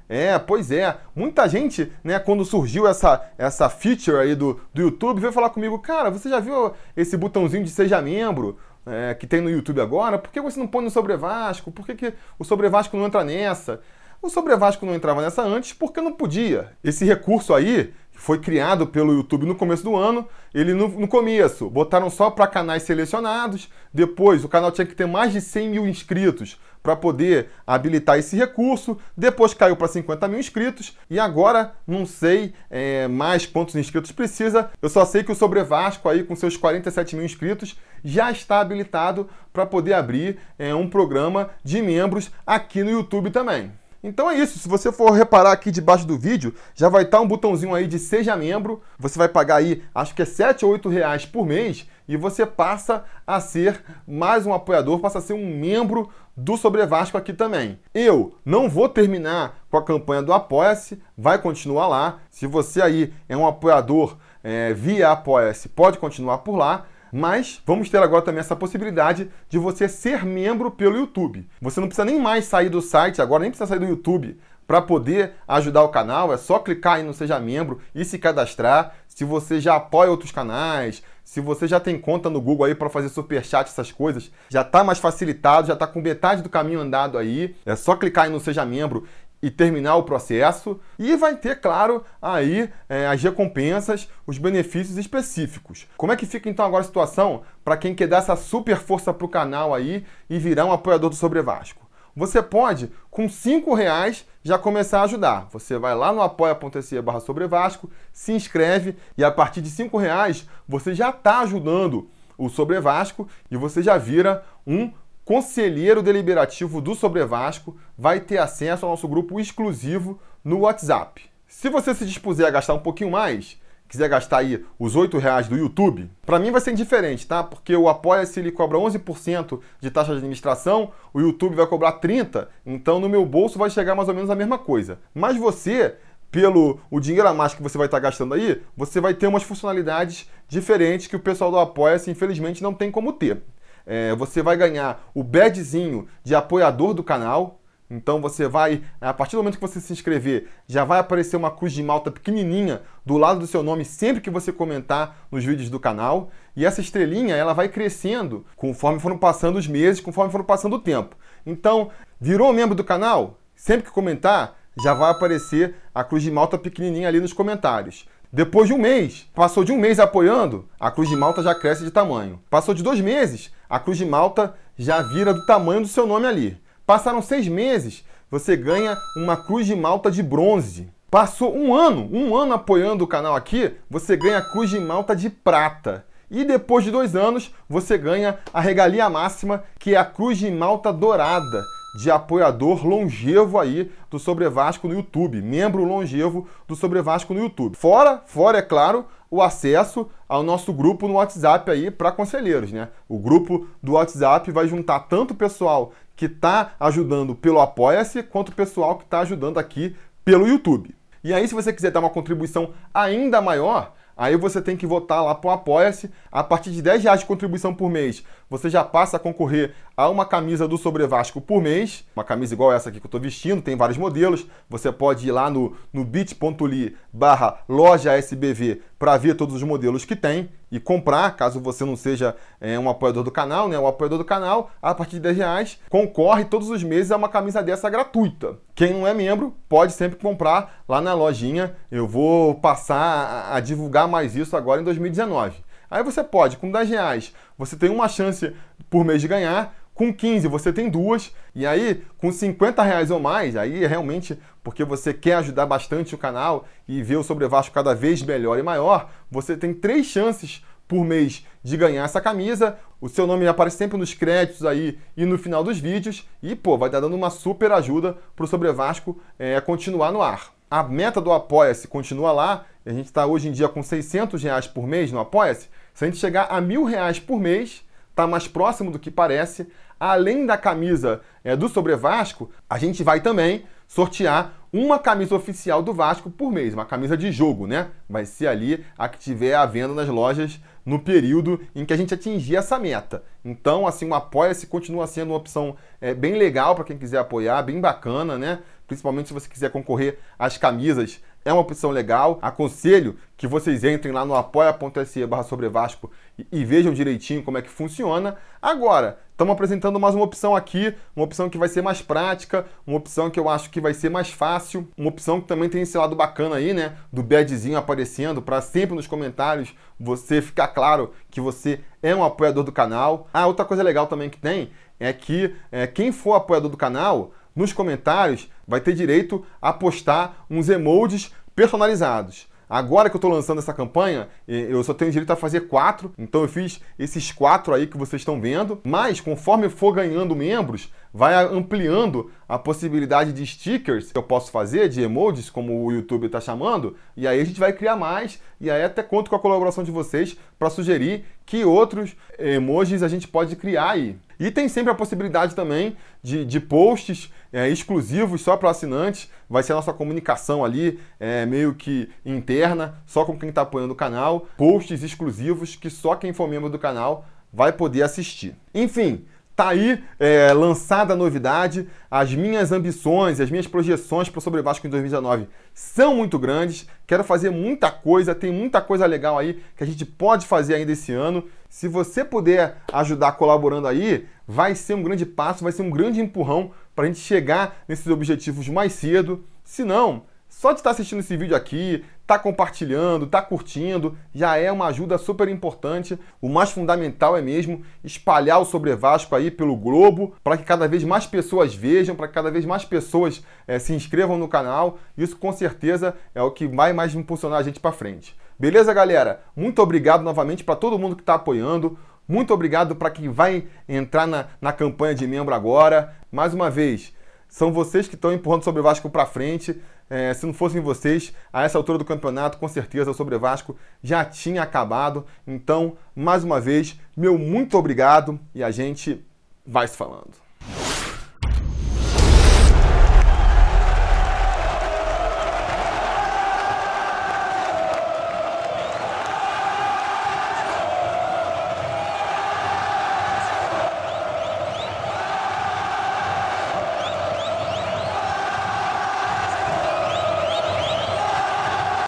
É, 0.10 0.40
pois 0.40 0.72
é. 0.72 0.98
Muita 1.16 1.48
gente, 1.48 1.92
né, 2.04 2.18
quando 2.20 2.46
surgiu 2.46 2.88
essa, 2.88 3.30
essa 3.38 3.70
feature 3.70 4.18
aí 4.18 4.36
do, 4.36 4.60
do 4.74 4.82
YouTube, 4.82 5.20
veio 5.20 5.34
falar 5.34 5.50
comigo, 5.50 5.78
cara, 5.80 6.10
você 6.10 6.30
já 6.30 6.40
viu 6.40 6.74
esse 6.96 7.18
botãozinho 7.18 7.64
de 7.64 7.70
seja 7.70 8.02
membro 8.02 8.58
é, 8.86 9.14
que 9.14 9.28
tem 9.28 9.42
no 9.42 9.50
YouTube 9.50 9.82
agora? 9.82 10.18
Por 10.18 10.32
que 10.32 10.40
você 10.40 10.60
não 10.60 10.68
põe 10.68 10.84
no 10.84 10.90
Sobre 10.90 11.18
Vasco? 11.18 11.72
Por 11.72 11.86
que, 11.86 11.96
que 11.96 12.14
o 12.40 12.46
Sobre 12.46 12.70
Vasco 12.70 12.96
não 12.96 13.06
entra 13.06 13.24
nessa? 13.24 13.82
O 14.22 14.30
Sobre 14.30 14.56
Vasco 14.56 14.86
não 14.86 14.96
entrava 14.96 15.22
nessa 15.22 15.44
antes 15.44 15.74
porque 15.74 16.02
não 16.02 16.14
podia. 16.14 16.72
Esse 16.84 17.06
recurso 17.06 17.54
aí 17.54 17.94
foi 18.18 18.40
criado 18.40 18.88
pelo 18.88 19.14
YouTube 19.14 19.46
no 19.46 19.56
começo 19.56 19.84
do 19.84 19.96
ano. 19.96 20.28
Ele 20.54 20.74
no, 20.74 20.88
no 20.88 21.08
começo 21.08 21.70
botaram 21.70 22.10
só 22.10 22.32
para 22.32 22.48
canais 22.48 22.84
selecionados. 22.84 23.70
Depois 23.94 24.44
o 24.44 24.50
canal 24.50 24.72
tinha 24.72 24.88
que 24.88 24.96
ter 24.96 25.06
mais 25.06 25.32
de 25.32 25.40
100 25.40 25.70
mil 25.70 25.88
inscritos 25.88 26.60
para 26.82 26.96
poder 26.96 27.50
habilitar 27.66 28.18
esse 28.18 28.36
recurso. 28.36 28.98
Depois 29.16 29.54
caiu 29.54 29.76
para 29.76 29.88
50 29.88 30.28
mil 30.28 30.40
inscritos 30.40 30.98
e 31.10 31.20
agora 31.20 31.74
não 31.86 32.06
sei 32.06 32.54
é, 32.70 33.08
mais 33.08 33.46
quantos 33.46 33.76
inscritos 33.76 34.12
precisa. 34.12 34.72
Eu 34.82 34.90
só 34.90 35.06
sei 35.06 35.24
que 35.24 35.32
o 35.32 35.36
Sobre 35.36 35.64
Vasco 35.64 36.10
aí 36.10 36.24
com 36.24 36.36
seus 36.36 36.58
47 36.58 37.16
mil 37.16 37.24
inscritos 37.24 37.80
já 38.04 38.32
está 38.32 38.60
habilitado 38.60 39.30
para 39.54 39.66
poder 39.66 39.94
abrir 39.94 40.40
é, 40.58 40.74
um 40.74 40.90
programa 40.90 41.52
de 41.64 41.82
membros 41.82 42.32
aqui 42.46 42.84
no 42.84 42.90
YouTube 42.90 43.30
também. 43.30 43.72
Então 44.04 44.30
é 44.30 44.38
isso, 44.38 44.60
se 44.60 44.68
você 44.68 44.92
for 44.92 45.12
reparar 45.12 45.52
aqui 45.52 45.72
debaixo 45.72 46.06
do 46.06 46.18
vídeo, 46.18 46.54
já 46.76 46.88
vai 46.88 47.04
estar 47.04 47.20
um 47.20 47.28
botãozinho 47.28 47.74
aí 47.74 47.88
de 47.88 47.98
seja 47.98 48.36
membro, 48.36 48.82
você 48.98 49.18
vai 49.18 49.28
pagar 49.28 49.56
aí, 49.56 49.84
acho 49.94 50.14
que 50.14 50.22
é 50.22 50.26
7 50.26 50.66
ou 50.66 50.72
8 50.72 50.88
reais 50.90 51.26
por 51.26 51.46
mês, 51.46 51.88
e 52.08 52.16
você 52.16 52.46
passa 52.46 53.04
a 53.26 53.40
ser 53.40 53.84
mais 54.08 54.46
um 54.46 54.54
apoiador, 54.54 55.00
passa 55.00 55.18
a 55.18 55.22
ser 55.22 55.34
um 55.34 55.58
membro 55.58 56.10
do 56.36 56.56
Sobre 56.56 56.86
Vasco 56.86 57.18
aqui 57.18 57.34
também. 57.34 57.80
Eu 57.94 58.36
não 58.46 58.70
vou 58.70 58.88
terminar 58.88 59.60
com 59.70 59.78
a 59.78 59.84
campanha 59.84 60.22
do 60.22 60.32
Apoia-se, 60.32 61.02
vai 61.18 61.42
continuar 61.42 61.88
lá. 61.88 62.20
Se 62.30 62.46
você 62.46 62.82
aí 62.82 63.14
é 63.28 63.36
um 63.36 63.48
apoiador 63.48 64.16
é, 64.44 64.74
via 64.74 65.12
Apoia-se, 65.12 65.68
pode 65.68 65.98
continuar 65.98 66.40
por 66.40 66.56
lá. 66.56 66.86
Mas 67.12 67.62
vamos 67.66 67.90
ter 67.90 68.02
agora 68.02 68.22
também 68.22 68.40
essa 68.40 68.56
possibilidade 68.56 69.30
de 69.50 69.58
você 69.58 69.88
ser 69.88 70.26
membro 70.26 70.72
pelo 70.72 70.98
YouTube. 70.98 71.48
Você 71.62 71.80
não 71.80 71.88
precisa 71.88 72.06
nem 72.06 72.20
mais 72.20 72.46
sair 72.46 72.70
do 72.70 72.82
site, 72.82 73.22
agora 73.22 73.42
nem 73.42 73.52
precisa 73.52 73.68
sair 73.68 73.80
do 73.80 73.86
YouTube 73.86 74.38
para 74.68 74.82
poder 74.82 75.34
ajudar 75.48 75.84
o 75.84 75.90
canal. 75.90 76.34
É 76.34 76.38
só 76.38 76.60
clicar 76.60 76.96
aí 76.96 77.04
no 77.04 77.14
Seja 77.14 77.40
Membro 77.40 77.80
e 77.96 78.04
se 78.04 78.20
cadastrar. 78.20 78.96
Se 79.08 79.24
você 79.24 79.60
já 79.60 79.78
apoia 79.78 80.12
outros 80.12 80.32
canais, 80.32 81.02
se 81.24 81.42
você 81.42 81.68
já 81.68 81.80
tem 81.80 82.00
conta 82.00 82.30
no 82.30 82.42
Google 82.42 82.66
aí 82.66 82.76
para 82.76 82.90
fazer 82.90 83.10
super 83.10 83.44
chat, 83.44 83.68
essas 83.68 83.92
coisas, 83.92 84.32
já 84.50 84.62
está 84.62 84.84
mais 84.84 85.00
facilitado, 85.00 85.68
já 85.68 85.74
está 85.74 85.88
com 85.88 86.02
metade 86.02 86.42
do 86.42 86.50
caminho 86.50 86.82
andado 86.82 87.18
aí. 87.18 87.56
É 87.66 87.76
só 87.76 87.96
clicar 87.96 88.26
aí 88.26 88.32
no 88.32 88.40
Seja 88.40 88.66
Membro 88.66 89.06
e 89.42 89.52
terminar 89.52 89.96
o 89.96 90.04
processo 90.04 90.80
e 90.98 91.16
vai 91.16 91.36
ter, 91.36 91.60
claro, 91.60 92.04
aí 92.22 92.70
é, 92.90 93.08
as 93.08 93.22
recompensas, 93.22 94.10
os 94.26 94.38
benefícios 94.38 94.98
específicos. 94.98 95.88
Como 95.96 96.12
é 96.12 96.16
que 96.16 96.26
fica 96.26 96.50
então 96.50 96.66
agora 96.66 96.82
a 96.82 96.88
situação 96.88 97.44
para 97.64 97.78
quem 97.78 97.94
quer 97.94 98.08
dar 98.08 98.18
essa 98.18 98.36
super 98.36 98.78
força 98.78 99.14
para 99.14 99.26
o 99.26 99.30
canal 99.30 99.74
aí 99.74 100.06
e 100.30 100.40
virar 100.40 100.66
um 100.66 100.72
apoiador 100.72 101.10
do 101.10 101.16
Sobre 101.16 101.42
Vasco? 101.42 101.88
Você 102.16 102.42
pode, 102.42 102.92
com 103.12 103.30
cinco 103.30 103.76
reais, 103.76 104.26
já 104.44 104.58
começar 104.58 105.02
a 105.02 105.04
ajudar. 105.04 105.48
Você 105.52 105.78
vai 105.78 105.94
lá 105.94 106.12
no 106.12 106.20
apoia.se 106.20 107.00
barra 107.00 107.20
sobre 107.20 107.46
Vasco, 107.46 107.92
se 108.12 108.32
inscreve 108.32 108.96
e 109.16 109.24
a 109.24 109.30
partir 109.30 109.62
de 109.62 109.70
cinco 109.70 110.00
reais 110.00 110.48
você 110.68 110.96
já 110.96 111.12
está 111.12 111.42
ajudando 111.42 112.10
o 112.36 112.50
Sobre 112.50 112.80
Vasco 112.80 113.28
e 113.52 113.56
você 113.56 113.84
já 113.84 114.00
vira 114.00 114.44
um 114.66 114.92
conselheiro 115.28 116.02
deliberativo 116.02 116.80
do 116.80 116.96
Sobre 116.96 117.26
Vasco 117.26 117.76
vai 117.98 118.22
ter 118.22 118.38
acesso 118.38 118.86
ao 118.86 118.92
nosso 118.92 119.10
grupo 119.10 119.42
exclusivo 119.42 120.22
no 120.42 120.60
WhatsApp. 120.60 121.22
Se 121.46 121.70
você 121.70 121.94
se 121.94 122.06
dispuser 122.06 122.48
a 122.48 122.50
gastar 122.50 122.76
um 122.76 122.80
pouquinho 122.80 123.12
mais, 123.12 123.62
quiser 123.90 124.08
gastar 124.08 124.38
aí 124.38 124.64
os 124.80 124.96
R$ 124.96 125.20
reais 125.20 125.50
do 125.50 125.58
YouTube, 125.58 126.10
para 126.26 126.40
mim 126.40 126.50
vai 126.50 126.62
ser 126.62 126.72
indiferente, 126.72 127.28
tá? 127.28 127.44
Porque 127.44 127.76
o 127.76 127.90
Apoia-se 127.90 128.40
ele 128.40 128.54
cobra 128.54 128.78
11% 128.78 129.60
de 129.82 129.92
taxa 129.92 130.14
de 130.14 130.20
administração, 130.20 130.94
o 131.14 131.20
YouTube 131.20 131.58
vai 131.58 131.68
cobrar 131.68 132.00
30%, 132.00 132.48
então 132.66 132.98
no 132.98 133.10
meu 133.10 133.26
bolso 133.26 133.60
vai 133.60 133.70
chegar 133.70 133.96
mais 133.96 134.08
ou 134.08 134.16
menos 134.16 134.30
a 134.30 134.36
mesma 134.36 134.58
coisa. 134.58 134.98
Mas 135.14 135.36
você, 135.36 135.96
pelo 136.32 136.80
o 136.90 137.02
dinheiro 137.02 137.28
a 137.28 137.34
mais 137.34 137.54
que 137.54 137.62
você 137.62 137.78
vai 137.78 137.88
estar 137.88 138.00
gastando 138.00 138.34
aí, 138.34 138.62
você 138.78 139.02
vai 139.02 139.14
ter 139.14 139.28
umas 139.28 139.44
funcionalidades 139.44 140.32
diferentes 140.48 141.08
que 141.08 141.18
o 141.18 141.20
pessoal 141.20 141.52
do 141.52 141.60
Apoia-se 141.60 142.10
infelizmente 142.10 142.64
não 142.64 142.74
tem 142.74 142.90
como 142.90 143.12
ter 143.12 143.44
é, 143.88 144.14
você 144.14 144.44
vai 144.44 144.58
ganhar 144.58 145.10
o 145.16 145.24
badgezinho 145.24 146.08
de 146.24 146.36
apoiador 146.36 146.94
do 146.94 147.04
canal. 147.04 147.62
Então 147.90 148.20
você 148.20 148.50
vai, 148.50 148.84
a 149.00 149.14
partir 149.14 149.38
do 149.38 149.38
momento 149.38 149.56
que 149.56 149.62
você 149.62 149.80
se 149.80 149.94
inscrever, 149.94 150.50
já 150.68 150.84
vai 150.84 151.00
aparecer 151.00 151.38
uma 151.38 151.50
cruz 151.50 151.72
de 151.72 151.82
malta 151.82 152.12
pequenininha 152.12 152.82
do 153.06 153.18
lado 153.18 153.40
do 153.40 153.48
seu 153.48 153.64
nome 153.64 153.86
sempre 153.86 154.20
que 154.20 154.30
você 154.30 154.52
comentar 154.52 155.26
nos 155.32 155.46
vídeos 155.46 155.70
do 155.70 155.80
canal. 155.80 156.30
E 156.54 156.66
essa 156.66 156.82
estrelinha, 156.82 157.34
ela 157.34 157.54
vai 157.54 157.70
crescendo 157.70 158.46
conforme 158.58 159.00
foram 159.00 159.18
passando 159.18 159.56
os 159.56 159.68
meses, 159.68 160.02
conforme 160.02 160.34
foram 160.34 160.44
passando 160.44 160.76
o 160.76 160.80
tempo. 160.80 161.16
Então, 161.46 161.90
virou 162.20 162.52
membro 162.52 162.76
do 162.76 162.84
canal? 162.84 163.40
Sempre 163.56 163.86
que 163.86 163.92
comentar, 163.92 164.58
já 164.84 164.94
vai 164.94 165.10
aparecer 165.10 165.76
a 165.96 166.04
cruz 166.04 166.22
de 166.22 166.30
malta 166.30 166.58
pequenininha 166.58 167.08
ali 167.08 167.22
nos 167.22 167.32
comentários. 167.32 168.06
Depois 168.38 168.68
de 168.68 168.74
um 168.76 168.78
mês, 168.78 169.28
passou 169.34 169.64
de 169.64 169.72
um 169.72 169.80
mês 169.80 170.00
apoiando, 170.00 170.70
a 170.80 170.92
cruz 170.92 171.10
de 171.10 171.16
malta 171.16 171.42
já 171.42 171.56
cresce 171.56 171.84
de 171.84 171.90
tamanho. 171.90 172.40
Passou 172.52 172.76
de 172.76 172.84
dois 172.84 173.02
meses, 173.02 173.52
a 173.68 173.80
cruz 173.80 173.98
de 173.98 174.06
malta 174.06 174.54
já 174.78 175.02
vira 175.02 175.34
do 175.34 175.44
tamanho 175.48 175.82
do 175.82 175.88
seu 175.88 176.06
nome 176.06 176.28
ali. 176.28 176.62
Passaram 176.86 177.20
seis 177.20 177.48
meses, 177.48 178.06
você 178.30 178.56
ganha 178.56 178.96
uma 179.16 179.36
cruz 179.36 179.66
de 179.66 179.76
malta 179.76 180.12
de 180.12 180.22
bronze. 180.22 180.88
Passou 181.10 181.58
um 181.58 181.74
ano, 181.74 182.08
um 182.14 182.36
ano 182.36 182.54
apoiando 182.54 183.04
o 183.04 183.08
canal 183.08 183.36
aqui, 183.36 183.74
você 183.90 184.16
ganha 184.16 184.38
a 184.38 184.52
cruz 184.52 184.70
de 184.70 184.80
malta 184.80 185.16
de 185.16 185.32
prata. 185.32 186.06
E 186.30 186.46
depois 186.46 186.86
de 186.86 186.92
dois 186.92 187.16
anos, 187.16 187.52
você 187.68 187.98
ganha 187.98 188.38
a 188.54 188.62
regalia 188.62 189.10
máxima, 189.10 189.64
que 189.80 189.96
é 189.96 189.98
a 189.98 190.06
cruz 190.06 190.38
de 190.38 190.52
malta 190.52 190.94
dourada 190.94 191.64
de 191.98 192.12
apoiador 192.12 192.86
longevo 192.86 193.58
aí 193.58 193.92
do 194.08 194.20
Sobre 194.20 194.48
Vasco 194.48 194.88
no 194.88 194.94
YouTube, 194.94 195.42
membro 195.42 195.84
longevo 195.84 196.48
do 196.68 196.76
Sobre 196.76 197.02
Vasco 197.02 197.34
no 197.34 197.40
YouTube. 197.40 197.76
Fora, 197.76 198.22
fora 198.28 198.60
é 198.60 198.62
claro, 198.62 199.06
o 199.32 199.42
acesso 199.42 200.08
ao 200.30 200.44
nosso 200.44 200.72
grupo 200.72 201.08
no 201.08 201.16
WhatsApp 201.16 201.72
aí 201.72 201.90
para 201.90 202.12
conselheiros, 202.12 202.72
né? 202.72 202.90
O 203.10 203.18
grupo 203.18 203.66
do 203.82 203.94
WhatsApp 203.94 204.52
vai 204.52 204.68
juntar 204.68 205.00
tanto 205.02 205.32
o 205.32 205.36
pessoal 205.36 205.92
que 206.16 206.28
está 206.28 206.74
ajudando 206.80 207.34
pelo 207.34 207.60
Apoia-se, 207.60 208.22
quanto 208.22 208.50
o 208.50 208.56
pessoal 208.56 208.98
que 208.98 209.04
está 209.04 209.22
ajudando 209.22 209.58
aqui 209.58 209.96
pelo 210.24 210.48
YouTube. 210.48 210.94
E 211.24 211.34
aí, 211.34 211.48
se 211.48 211.56
você 211.56 211.74
quiser 211.74 211.90
dar 211.90 212.00
uma 212.00 212.12
contribuição 212.12 212.74
ainda 212.94 213.42
maior, 213.42 213.92
Aí 214.18 214.36
você 214.36 214.60
tem 214.60 214.76
que 214.76 214.88
votar 214.88 215.24
lá 215.24 215.36
para 215.36 215.48
o 215.48 215.54
Apoia-se. 215.54 216.10
A 216.32 216.44
partir 216.44 216.72
de 216.72 216.82
10 216.82 217.04
reais 217.04 217.20
de 217.20 217.26
contribuição 217.28 217.74
por 217.74 217.88
mês, 217.88 218.24
você 218.50 218.68
já 218.68 218.84
passa 218.84 219.18
a 219.18 219.20
concorrer 219.20 219.76
a 219.98 220.08
uma 220.10 220.28
camisa 220.28 220.68
do 220.68 220.78
Sobre 220.78 221.08
Vasco 221.08 221.42
por 221.42 221.60
mês. 221.60 222.06
Uma 222.16 222.24
camisa 222.24 222.54
igual 222.54 222.72
essa 222.72 222.90
aqui 222.90 223.00
que 223.00 223.08
eu 223.08 223.08
estou 223.08 223.20
vestindo, 223.20 223.64
tem 223.64 223.76
vários 223.76 223.98
modelos. 223.98 224.46
Você 224.70 224.92
pode 224.92 225.28
ir 225.28 225.32
lá 225.32 225.50
no, 225.50 225.76
no 225.92 226.06
bit.ly 226.06 226.96
barra 227.12 227.62
loja 227.68 228.14
SBV 228.14 228.84
para 229.00 229.18
ver 229.18 229.34
todos 229.34 229.56
os 229.56 229.64
modelos 229.64 230.06
que 230.06 230.16
tem 230.16 230.50
e 230.72 230.80
comprar, 230.80 231.36
caso 231.36 231.60
você 231.60 231.84
não 231.84 231.96
seja 231.96 232.36
é, 232.62 232.78
um 232.78 232.88
apoiador 232.88 233.24
do 233.24 233.32
canal, 233.32 233.68
né? 233.68 233.80
O 233.80 233.88
apoiador 233.88 234.20
do 234.20 234.26
canal, 234.26 234.70
a 234.80 234.94
partir 234.94 235.16
de 235.16 235.22
10 235.22 235.38
reais, 235.38 235.80
concorre 235.90 236.46
todos 236.46 236.70
os 236.70 236.84
meses 236.84 237.12
a 237.12 237.18
uma 237.18 237.30
camisa 237.30 237.64
dessa 237.64 237.90
gratuita. 237.90 238.60
Quem 238.76 238.94
não 238.94 239.08
é 239.08 239.16
membro 239.16 239.56
pode 239.68 239.94
sempre 239.94 240.20
comprar 240.20 240.84
lá 240.88 241.02
na 241.02 241.16
lojinha. 241.16 241.76
Eu 241.90 242.08
vou 242.08 242.54
passar 242.54 243.50
a 243.52 243.60
divulgar 243.60 244.08
mais 244.08 244.36
isso 244.36 244.56
agora 244.56 244.80
em 244.80 244.84
2019. 244.84 245.66
Aí 245.90 246.04
você 246.04 246.24
pode, 246.24 246.58
com 246.58 246.70
10 246.70 246.90
reais, 246.90 247.34
você 247.58 247.76
tem 247.76 247.90
uma 247.90 248.10
chance 248.10 248.54
por 248.90 249.06
mês 249.06 249.22
de 249.22 249.28
ganhar. 249.28 249.74
Com 249.98 250.14
15 250.14 250.48
você 250.48 250.72
tem 250.72 250.92
duas, 250.92 251.34
e 251.56 251.66
aí 251.66 252.04
com 252.20 252.32
50 252.32 252.84
reais 252.84 253.10
ou 253.10 253.20
mais, 253.20 253.56
aí 253.56 253.84
é 253.84 253.88
realmente 253.88 254.38
porque 254.64 254.84
você 254.84 255.12
quer 255.12 255.38
ajudar 255.38 255.66
bastante 255.66 256.14
o 256.14 256.20
canal 256.20 256.68
e 256.88 257.02
ver 257.02 257.16
o 257.16 257.24
Sobre 257.24 257.48
Vasco 257.48 257.74
cada 257.74 257.96
vez 257.96 258.22
melhor 258.22 258.60
e 258.60 258.62
maior, 258.62 259.10
você 259.32 259.58
tem 259.58 259.74
três 259.74 260.06
chances 260.06 260.64
por 260.88 261.04
mês 261.04 261.44
de 261.64 261.76
ganhar 261.76 262.06
essa 262.06 262.22
camisa. 262.22 262.78
O 263.02 263.10
seu 263.10 263.26
nome 263.26 263.48
aparece 263.48 263.78
sempre 263.78 263.98
nos 263.98 264.14
créditos 264.14 264.64
aí 264.66 265.00
e 265.18 265.26
no 265.26 265.36
final 265.36 265.64
dos 265.64 265.80
vídeos. 265.80 266.30
E, 266.44 266.56
pô, 266.56 266.78
vai 266.78 266.90
estar 266.90 267.00
dando 267.00 267.16
uma 267.16 267.32
super 267.32 267.72
ajuda 267.72 268.16
para 268.36 268.46
o 268.46 268.48
Sobre 268.48 268.72
Vasco 268.72 269.20
é, 269.40 269.60
continuar 269.60 270.12
no 270.12 270.22
ar. 270.22 270.54
A 270.70 270.84
meta 270.84 271.20
do 271.20 271.32
Apoia-se 271.32 271.88
continua 271.88 272.32
lá. 272.32 272.66
A 272.86 272.92
gente 272.92 273.08
está 273.08 273.26
hoje 273.26 273.48
em 273.48 273.52
dia 273.52 273.68
com 273.68 273.82
600 273.82 274.44
reais 274.44 274.68
por 274.68 274.86
mês 274.86 275.12
no 275.12 275.20
Apoia-se. 275.20 275.70
Se 275.92 276.06
a 276.06 276.08
gente 276.08 276.20
chegar 276.20 276.44
a 276.52 276.62
mil 276.62 276.84
reais 276.84 277.20
por 277.20 277.40
mês, 277.40 277.84
está 278.18 278.26
mais 278.26 278.48
próximo 278.48 278.90
do 278.90 278.98
que 278.98 279.12
parece. 279.12 279.68
Além 280.00 280.46
da 280.46 280.58
camisa 280.58 281.22
é, 281.44 281.56
do 281.56 281.68
Sobre 281.68 281.96
Vasco, 281.96 282.50
a 282.70 282.78
gente 282.78 283.04
vai 283.04 283.22
também 283.22 283.66
sortear 283.88 284.54
uma 284.72 285.00
camisa 285.00 285.34
oficial 285.34 285.82
do 285.82 285.94
Vasco 285.94 286.30
por 286.30 286.52
mês, 286.52 286.74
uma 286.74 286.86
camisa 286.86 287.16
de 287.16 287.32
jogo, 287.32 287.66
né? 287.66 287.88
Vai 288.10 288.26
ser 288.26 288.48
ali 288.48 288.84
a 288.98 289.08
que 289.08 289.18
tiver 289.18 289.56
à 289.56 289.66
venda 289.66 289.94
nas 289.94 290.10
lojas 290.10 290.60
no 290.86 291.00
período 291.00 291.62
em 291.74 291.86
que 291.86 291.94
a 291.94 291.98
gente 291.98 292.14
atingir 292.14 292.58
essa 292.58 292.78
meta. 292.78 293.24
Então, 293.44 293.88
assim, 293.88 294.08
o 294.10 294.14
Apoia-se 294.14 294.68
continua 294.68 295.08
sendo 295.08 295.30
uma 295.32 295.38
opção 295.38 295.76
é, 296.02 296.14
bem 296.14 296.38
legal 296.38 296.76
para 296.76 296.84
quem 296.84 296.98
quiser 296.98 297.18
apoiar, 297.18 297.62
bem 297.64 297.80
bacana, 297.80 298.38
né? 298.38 298.60
Principalmente 298.86 299.28
se 299.28 299.34
você 299.34 299.50
quiser 299.50 299.70
concorrer 299.70 300.20
às 300.38 300.58
camisas 300.58 301.22
é 301.48 301.54
uma 301.54 301.62
opção 301.62 301.92
legal. 301.92 302.40
Aconselho 302.42 303.18
que 303.38 303.48
vocês 303.48 303.84
entrem 303.84 304.14
lá 304.14 304.26
no 304.26 304.36
apoia.se 304.36 305.26
barra 305.26 305.44
sobre 305.44 305.70
Vasco 305.70 306.12
e, 306.38 306.46
e, 306.52 306.66
vejam 306.66 306.94
direitinho 306.94 307.44
como 307.44 307.58
é 307.58 307.62
que 307.62 307.70
funciona. 307.70 308.36
Agora, 308.62 309.20
estamos 309.38 309.54
apresentando 309.54 310.00
mais 310.00 310.16
uma 310.16 310.24
opção 310.24 310.56
aqui, 310.56 310.96
uma 311.16 311.24
opção 311.24 311.48
que 311.48 311.60
vai 311.60 311.70
ser 311.70 311.84
mais 311.84 312.02
prática, 312.02 312.66
uma 312.88 312.98
opção 312.98 313.30
que 313.30 313.40
eu 313.40 313.48
acho 313.48 313.70
que 313.70 313.80
vai 313.80 313.94
ser 313.94 314.10
mais 314.10 314.32
fácil, 314.32 314.88
uma 314.98 315.10
opção 315.10 315.40
que 315.40 315.46
também 315.46 315.70
tem 315.70 315.84
esse 315.84 315.96
lado 315.96 316.16
bacana 316.16 316.56
aí, 316.56 316.74
né? 316.74 316.98
Do 317.14 317.22
badzinho 317.22 317.78
aparecendo 317.78 318.42
para 318.42 318.62
sempre 318.62 318.96
nos 318.96 319.06
comentários 319.06 319.76
você 320.00 320.42
ficar 320.42 320.70
claro 320.70 321.14
que 321.30 321.40
você 321.40 321.82
é 322.02 322.16
um 322.16 322.24
apoiador 322.24 322.64
do 322.64 322.72
canal. 322.72 323.28
Ah, 323.32 323.46
outra 323.46 323.64
coisa 323.64 323.84
legal 323.84 324.08
também 324.08 324.28
que 324.28 324.40
tem 324.40 324.72
é 325.00 325.14
que 325.14 325.56
é, 325.72 325.86
quem 325.86 326.12
for 326.12 326.34
apoiador 326.34 326.72
do 326.72 326.78
canal 326.78 327.32
nos 327.56 327.72
comentários 327.72 328.50
vai 328.68 328.82
ter 328.82 328.94
direito 328.94 329.46
a 329.62 329.72
postar 329.72 330.48
uns 330.50 330.68
emojis 330.68 331.32
personalizados. 331.56 332.47
Agora 332.70 333.10
que 333.10 333.16
eu 333.16 333.20
estou 333.20 333.32
lançando 333.32 333.60
essa 333.60 333.74
campanha, 333.74 334.28
eu 334.48 334.84
só 334.84 334.94
tenho 334.94 335.12
direito 335.12 335.32
a 335.32 335.36
fazer 335.36 335.62
quatro, 335.62 336.14
então 336.18 336.42
eu 336.42 336.48
fiz 336.48 336.82
esses 337.00 337.32
quatro 337.32 337.74
aí 337.74 337.88
que 337.88 337.98
vocês 337.98 338.22
estão 338.22 338.42
vendo. 338.42 338.82
Mas 338.84 339.22
conforme 339.22 339.70
for 339.70 339.94
ganhando 339.94 340.36
membros, 340.36 340.92
vai 341.18 341.34
ampliando 341.34 342.30
a 342.48 342.60
possibilidade 342.60 343.34
de 343.34 343.44
stickers 343.44 344.12
que 344.12 344.18
eu 344.20 344.22
posso 344.22 344.52
fazer, 344.52 344.88
de 344.88 345.02
emojis, 345.02 345.50
como 345.50 345.84
o 345.84 345.92
YouTube 345.92 346.28
está 346.28 346.40
chamando, 346.40 346.96
e 347.16 347.28
aí 347.28 347.42
a 347.42 347.44
gente 347.44 347.60
vai 347.60 347.74
criar 347.74 347.96
mais, 347.96 348.40
e 348.62 348.70
aí 348.70 348.84
até 348.84 349.02
conto 349.02 349.28
com 349.28 349.36
a 349.36 349.40
colaboração 349.40 349.84
de 349.84 349.90
vocês 349.90 350.38
para 350.60 350.70
sugerir 350.70 351.26
que 351.44 351.66
outros 351.66 352.16
emojis 352.38 353.02
a 353.02 353.08
gente 353.08 353.28
pode 353.28 353.56
criar 353.56 353.90
aí. 353.90 354.16
E 354.40 354.52
tem 354.52 354.70
sempre 354.70 354.92
a 354.92 354.96
possibilidade 354.96 355.56
também 355.56 355.98
de, 356.22 356.46
de 356.46 356.60
posts 356.60 357.34
é, 357.52 357.68
exclusivos 357.68 358.42
só 358.42 358.56
para 358.56 358.70
assinantes. 358.70 359.28
Vai 359.50 359.64
ser 359.64 359.72
a 359.72 359.78
nossa 359.78 359.94
comunicação 359.94 360.64
ali, 360.64 361.00
é, 361.20 361.48
meio 361.48 361.74
que 361.74 362.08
interna, 362.24 363.02
só 363.08 363.26
com 363.26 363.40
quem 363.40 363.50
está 363.50 363.64
apoiando 363.64 363.94
o 363.94 363.98
canal. 363.98 364.48
Posts 364.56 365.02
exclusivos 365.02 365.76
que 365.76 365.90
só 365.90 366.16
quem 366.16 366.32
for 366.32 366.48
membro 366.48 366.70
do 366.70 366.78
canal 366.78 367.26
vai 367.52 367.72
poder 367.72 368.04
assistir. 368.04 368.56
Enfim, 368.76 369.26
Tá 369.58 369.70
aí 369.70 370.04
é, 370.20 370.54
lançada 370.54 371.14
a 371.14 371.18
novidade. 371.18 371.90
As 372.12 372.32
minhas 372.32 372.72
ambições, 372.72 373.40
as 373.40 373.50
minhas 373.50 373.66
projeções 373.66 374.30
para 374.30 374.38
o 374.38 374.42
Sobre 374.42 374.62
Vasco 374.62 374.86
em 374.86 374.90
2019 374.92 375.48
são 375.74 376.16
muito 376.16 376.38
grandes. 376.38 376.86
Quero 377.08 377.24
fazer 377.24 377.50
muita 377.50 377.90
coisa, 377.90 378.36
tem 378.36 378.52
muita 378.52 378.80
coisa 378.82 379.08
legal 379.08 379.36
aí 379.36 379.60
que 379.76 379.84
a 379.84 379.88
gente 379.88 380.06
pode 380.06 380.46
fazer 380.46 380.76
ainda 380.76 380.92
esse 380.92 381.12
ano. 381.12 381.44
Se 381.68 381.88
você 381.88 382.24
puder 382.24 382.78
ajudar 382.94 383.32
colaborando 383.32 383.88
aí, 383.88 384.28
vai 384.48 384.76
ser 384.76 384.94
um 384.94 385.02
grande 385.02 385.26
passo, 385.26 385.64
vai 385.64 385.74
ser 385.74 385.82
um 385.82 385.90
grande 385.90 386.22
empurrão 386.22 386.70
para 386.96 387.06
a 387.06 387.08
gente 387.08 387.20
chegar 387.20 387.84
nesses 387.88 388.06
objetivos 388.06 388.70
mais 388.70 388.94
cedo. 388.94 389.44
Se 389.64 389.84
não, 389.84 390.26
só 390.58 390.72
de 390.72 390.80
estar 390.80 390.90
assistindo 390.90 391.20
esse 391.20 391.38
vídeo 391.38 391.56
aqui, 391.56 392.04
tá 392.26 392.40
compartilhando, 392.40 393.28
tá 393.28 393.44
curtindo, 393.44 394.18
já 394.34 394.58
é 394.58 394.72
uma 394.72 394.88
ajuda 394.88 395.16
super 395.16 395.48
importante. 395.48 396.18
O 396.42 396.50
mais 396.50 396.72
fundamental 396.72 397.38
é 397.38 397.44
mesmo 397.44 397.84
espalhar 398.04 398.60
o 398.60 398.66
Sobre 398.66 398.96
Vasco 398.96 399.36
aí 399.36 399.52
pelo 399.52 399.76
globo, 399.76 400.34
para 400.44 400.58
que 400.58 400.64
cada 400.64 400.88
vez 400.88 401.04
mais 401.04 401.28
pessoas 401.28 401.76
vejam, 401.76 402.16
para 402.16 402.28
que 402.28 402.34
cada 402.34 402.50
vez 402.50 402.66
mais 402.66 402.84
pessoas 402.84 403.44
é, 403.68 403.78
se 403.78 403.94
inscrevam 403.94 404.36
no 404.36 404.48
canal. 404.48 404.98
Isso 405.16 405.38
com 405.38 405.54
certeza 405.54 406.16
é 406.34 406.42
o 406.42 406.50
que 406.50 406.66
vai 406.66 406.92
mais 406.92 407.14
impulsionar 407.14 407.60
a 407.60 407.64
gente 407.64 407.80
para 407.80 407.92
frente. 407.92 408.36
Beleza, 408.58 408.92
galera? 408.92 409.44
Muito 409.56 409.80
obrigado 409.80 410.24
novamente 410.24 410.64
para 410.64 410.76
todo 410.76 410.98
mundo 410.98 411.16
que 411.16 411.22
está 411.22 411.36
apoiando. 411.36 412.00
Muito 412.28 412.52
obrigado 412.52 412.96
para 412.96 413.12
quem 413.12 413.30
vai 413.30 413.68
entrar 413.88 414.26
na, 414.26 414.48
na 414.60 414.74
campanha 414.74 415.14
de 415.14 415.28
membro 415.28 415.54
agora. 415.54 416.16
Mais 416.32 416.52
uma 416.52 416.72
vez, 416.72 417.14
são 417.48 417.72
vocês 417.72 418.08
que 418.08 418.16
estão 418.16 418.34
empurrando 418.34 418.64
sobre 418.64 418.80
o 418.82 418.84
Vasco 418.84 419.10
para 419.10 419.26
frente. 419.26 419.82
É, 420.10 420.34
se 420.34 420.46
não 420.46 420.54
fossem 420.54 420.80
vocês, 420.80 421.34
a 421.52 421.64
essa 421.64 421.78
altura 421.78 421.98
do 421.98 422.06
campeonato, 422.06 422.58
com 422.58 422.68
certeza 422.68 423.12
o 423.12 423.14
Sobre 423.14 423.38
Vasco 423.38 423.76
já 424.02 424.24
tinha 424.24 424.62
acabado. 424.62 425.26
Então, 425.46 425.98
mais 426.16 426.44
uma 426.44 426.62
vez, 426.62 426.98
meu 427.16 427.38
muito 427.38 427.78
obrigado 427.78 428.40
e 428.56 428.64
a 428.64 428.72
gente 428.72 429.26
vai 429.66 429.88
se 429.88 429.98
falando. 429.98 430.47